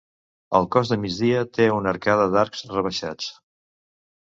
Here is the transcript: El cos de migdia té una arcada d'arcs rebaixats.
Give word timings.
El 0.59 0.63
cos 0.75 0.93
de 0.93 0.97
migdia 1.03 1.43
té 1.59 1.69
una 1.75 1.93
arcada 1.93 2.25
d'arcs 2.33 2.67
rebaixats. 2.73 3.31